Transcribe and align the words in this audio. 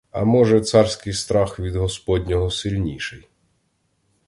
А 0.11 0.23
може, 0.25 0.61
царський 0.61 1.13
страх 1.13 1.59
від 1.59 1.75
господнього 1.75 2.51
сильніший. 2.51 3.27